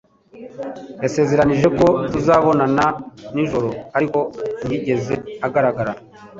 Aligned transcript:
Yasezeranije 1.03 1.67
ko 1.79 1.87
tuzabonana 2.11 2.85
nijoro, 3.33 3.69
ariko 3.97 4.19
ntiyigeze 4.61 5.15
agaragara. 5.45 5.91